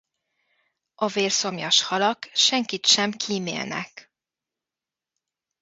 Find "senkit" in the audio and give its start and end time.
2.33-2.85